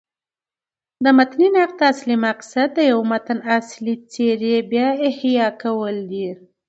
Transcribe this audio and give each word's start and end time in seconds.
د 1.03 1.05
متني 1.17 1.47
نقد 1.57 1.79
اصلي 1.91 2.17
مقصد 2.27 2.67
د 2.75 2.79
یوه 2.91 3.05
متن 3.11 3.39
اصلي 3.57 3.93
څېرې 4.11 4.55
بيا 4.71 4.89
احیا 5.09 5.47
کول 5.63 5.95
دي. 6.11 6.29